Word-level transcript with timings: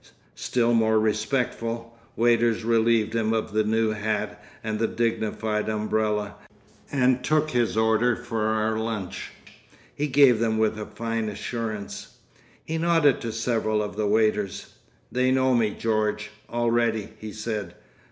Still 0.33 0.73
more 0.73 0.99
respectful—waiters 0.99 2.63
relieved 2.63 3.13
him 3.13 3.33
of 3.33 3.53
the 3.53 3.63
new 3.63 3.91
hat 3.91 4.43
and 4.63 4.79
the 4.79 4.87
dignified 4.87 5.69
umbrella, 5.69 6.33
and 6.91 7.23
took 7.23 7.51
his 7.51 7.77
orders 7.77 8.25
for 8.25 8.45
our 8.47 8.79
lunch. 8.79 9.29
He 9.93 10.07
gave 10.07 10.39
them 10.39 10.57
with 10.57 10.79
a 10.79 10.87
fine 10.87 11.29
assurance. 11.29 12.17
He 12.65 12.79
nodded 12.79 13.21
to 13.21 13.31
several 13.31 13.83
of 13.83 13.95
the 13.95 14.07
waiters. 14.07 14.73
"They 15.11 15.29
know 15.29 15.53
me, 15.53 15.69
George, 15.77 16.31
already," 16.49 17.09
he 17.19 17.31
said. 17.31 17.75